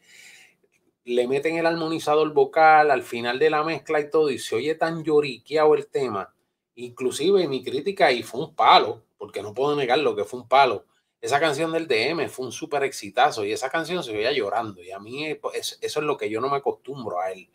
le 1.08 1.28
meten 1.28 1.56
el 1.56 1.66
armonizador 1.66 2.34
vocal 2.34 2.92
al 2.92 3.02
final 3.02 3.40
de 3.40 3.50
la 3.50 3.64
mezcla 3.64 4.00
y 4.00 4.10
todo, 4.10 4.30
y 4.30 4.40
se 4.40 4.56
oye 4.56 4.76
tan 4.76 5.04
lloriqueado 5.04 5.74
el 5.74 5.88
tema. 5.88 6.34
Inclusive 6.76 7.48
mi 7.48 7.64
crítica 7.64 8.08
ahí 8.08 8.24
fue 8.24 8.42
un 8.42 8.54
palo, 8.54 9.04
porque 9.18 9.42
no 9.42 9.54
puedo 9.54 9.76
negar 9.76 10.00
lo 10.00 10.16
que 10.16 10.26
fue 10.26 10.42
un 10.42 10.48
palo. 10.48 10.86
Esa 11.22 11.40
canción 11.40 11.72
del 11.72 11.88
DM 11.88 12.30
fue 12.30 12.46
un 12.46 12.52
súper 12.52 12.84
exitazo 12.84 13.46
y 13.46 13.52
esa 13.52 13.70
canción 13.70 14.04
se 14.04 14.14
veía 14.14 14.32
llorando. 14.32 14.84
Y 14.84 14.92
a 14.92 15.00
mí 15.00 15.26
eso 15.26 15.78
es 15.82 15.96
lo 15.96 16.18
que 16.18 16.30
yo 16.30 16.42
no 16.42 16.50
me 16.50 16.58
acostumbro 16.58 17.20
a 17.20 17.32
él. 17.32 17.50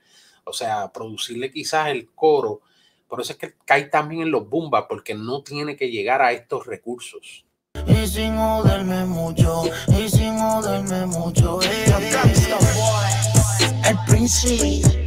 O 0.45 0.53
sea, 0.53 0.91
producirle 0.91 1.51
quizás 1.51 1.89
el 1.89 2.11
coro. 2.11 2.63
Por 3.07 3.21
eso 3.21 3.35
es 3.35 3.39
que 3.39 3.55
cae 3.65 3.85
también 3.85 4.23
en 4.23 4.31
los 4.31 4.49
bumbas, 4.49 4.87
porque 4.89 5.15
no 5.15 5.43
tiene 5.43 5.77
que 5.77 5.91
llegar 5.91 6.23
a 6.23 6.33
estos 6.33 6.67
recursos. 6.67 7.45
Y 7.87 8.07
sin 8.07 8.35
mucho, 8.35 9.65
y 9.89 10.09
sin 10.09 10.35
mucho. 11.07 11.61
Eh 11.63 13.42
el 13.89 13.99
príncipe, 14.09 15.07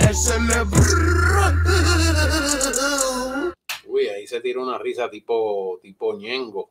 el 0.00 0.16
celebrón. 0.16 1.64
Uy, 3.86 4.08
ahí 4.08 4.26
se 4.26 4.40
tira 4.40 4.60
una 4.60 4.78
risa 4.78 5.10
tipo, 5.10 5.78
tipo 5.82 6.16
ñengo. 6.16 6.70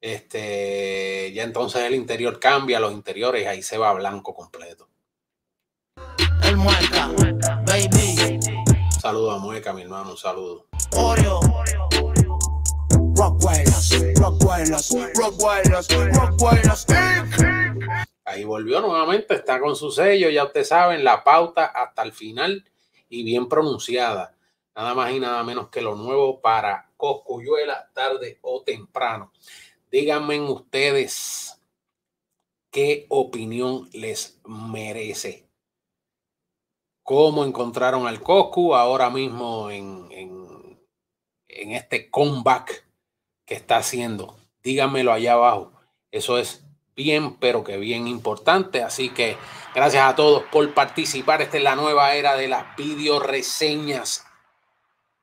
Este, 0.00 1.30
ya 1.34 1.42
entonces 1.42 1.82
el 1.82 1.94
interior 1.94 2.40
cambia, 2.40 2.80
los 2.80 2.92
interiores, 2.92 3.46
ahí 3.46 3.62
se 3.62 3.76
va 3.76 3.92
blanco 3.92 4.34
completo. 4.34 4.88
El 6.42 6.56
mueca, 6.56 7.10
baby. 7.66 8.40
Saludo 9.00 9.30
a 9.32 9.38
Mueca, 9.38 9.72
mi 9.72 9.82
hermano, 9.82 10.10
un 10.10 10.16
saludo. 10.16 10.66
Oreo. 10.96 11.40
Rockwellers, 13.14 14.18
Rockwellers, 14.18 14.90
Rockwellers, 15.14 15.88
Rockwellers, 15.88 16.86
Ahí 18.24 18.44
volvió 18.44 18.80
nuevamente, 18.80 19.34
está 19.34 19.58
con 19.60 19.74
su 19.74 19.90
sello, 19.90 20.30
ya 20.30 20.44
ustedes 20.44 20.68
saben, 20.68 21.02
la 21.02 21.24
pauta 21.24 21.66
hasta 21.66 22.02
el 22.02 22.12
final 22.12 22.64
y 23.08 23.24
bien 23.24 23.48
pronunciada. 23.48 24.36
Nada 24.74 24.94
más 24.94 25.12
y 25.12 25.18
nada 25.18 25.42
menos 25.42 25.68
que 25.68 25.82
lo 25.82 25.96
nuevo 25.96 26.40
para 26.40 26.90
Coscuyuela, 26.96 27.90
tarde 27.92 28.38
o 28.42 28.62
temprano. 28.62 29.32
Díganme 29.90 30.40
ustedes 30.40 31.60
qué 32.70 33.06
opinión 33.08 33.88
les 33.92 34.40
merece. 34.44 35.48
¿Cómo 37.02 37.44
encontraron 37.44 38.06
al 38.06 38.22
Coscu 38.22 38.74
ahora 38.76 39.10
mismo 39.10 39.70
en, 39.70 40.06
en, 40.12 40.80
en 41.48 41.72
este 41.72 42.08
comeback 42.08 42.86
que 43.44 43.54
está 43.54 43.78
haciendo? 43.78 44.36
Díganmelo 44.62 45.12
allá 45.12 45.32
abajo. 45.32 45.72
Eso 46.12 46.38
es 46.38 46.64
bien, 47.00 47.36
pero 47.36 47.64
que 47.64 47.78
bien 47.78 48.06
importante. 48.06 48.82
Así 48.82 49.08
que 49.08 49.38
gracias 49.74 50.04
a 50.04 50.14
todos 50.14 50.42
por 50.52 50.74
participar. 50.74 51.40
Esta 51.40 51.56
es 51.56 51.62
la 51.62 51.74
nueva 51.74 52.14
era 52.14 52.36
de 52.36 52.46
las 52.46 52.76
video 52.76 53.18
reseñas 53.20 54.26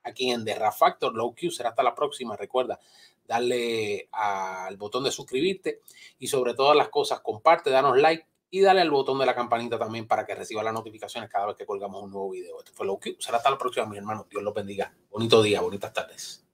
aquí 0.03 0.31
en 0.31 0.43
The 0.43 0.55
Factor. 0.75 1.13
Low 1.13 1.35
Q 1.35 1.51
será 1.51 1.69
hasta 1.69 1.83
la 1.83 1.93
próxima. 1.93 2.35
Recuerda 2.35 2.79
darle 3.27 4.09
al 4.11 4.75
botón 4.77 5.03
de 5.03 5.11
suscribirte 5.11 5.81
y 6.17 6.27
sobre 6.27 6.55
todas 6.55 6.75
las 6.75 6.89
cosas 6.89 7.19
comparte, 7.19 7.69
danos 7.69 7.95
like 7.97 8.25
y 8.49 8.61
dale 8.61 8.81
al 8.81 8.89
botón 8.89 9.19
de 9.19 9.25
la 9.27 9.35
campanita 9.35 9.77
también 9.77 10.07
para 10.07 10.25
que 10.25 10.33
reciba 10.33 10.63
las 10.63 10.73
notificaciones 10.73 11.29
cada 11.29 11.45
vez 11.45 11.57
que 11.57 11.65
colgamos 11.65 12.01
un 12.01 12.09
nuevo 12.09 12.31
video. 12.31 12.57
Esto 12.57 12.71
fue 12.73 12.87
Low 12.87 12.99
Q. 12.99 13.17
Será 13.19 13.37
hasta 13.37 13.51
la 13.51 13.57
próxima, 13.59 13.85
mi 13.85 13.97
hermano. 13.97 14.25
Dios 14.27 14.41
los 14.41 14.53
bendiga. 14.53 14.91
Bonito 15.11 15.43
día, 15.43 15.61
bonitas 15.61 15.93
tardes. 15.93 16.46